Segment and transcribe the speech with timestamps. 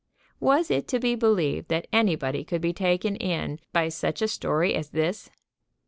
[0.39, 4.73] Was it to be believed that anybody could be taken in by such a story
[4.73, 5.29] as this?